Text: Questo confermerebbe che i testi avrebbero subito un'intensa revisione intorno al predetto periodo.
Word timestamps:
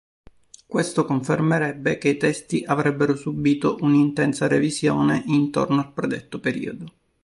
Questo 0.65 1.05
confermerebbe 1.05 1.99
che 1.99 2.09
i 2.09 2.17
testi 2.17 2.63
avrebbero 2.65 3.15
subito 3.15 3.77
un'intensa 3.81 4.47
revisione 4.47 5.21
intorno 5.27 5.77
al 5.77 5.93
predetto 5.93 6.39
periodo. 6.39 6.93